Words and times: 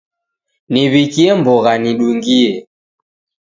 Niw'ikie 0.71 1.29
mbogha 1.39 1.73
nidungie. 1.81 2.49